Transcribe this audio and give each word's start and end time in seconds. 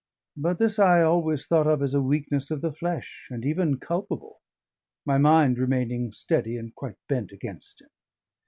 But 0.35 0.57
this 0.57 0.79
I 0.79 1.03
always 1.03 1.45
thought 1.45 1.67
of 1.67 1.83
as 1.83 1.93
a 1.93 2.01
weakness 2.01 2.49
of 2.49 2.61
the 2.61 2.71
flesh, 2.71 3.27
and 3.29 3.45
even 3.45 3.77
culpable; 3.77 4.39
my 5.05 5.19
mind 5.19 5.59
remaining 5.59 6.11
steady 6.11 6.57
and 6.57 6.73
quite 6.73 6.95
bent 7.07 7.31
against 7.31 7.81
him. 7.83 7.89